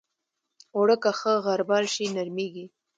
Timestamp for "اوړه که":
0.75-1.11